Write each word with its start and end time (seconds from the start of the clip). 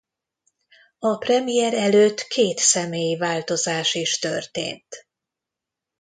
A 0.99 1.17
premier 1.17 1.73
előtt 1.73 2.21
két 2.21 2.57
személyi 2.59 3.15
változás 3.17 3.93
is 3.93 4.19
történt. 4.19 5.07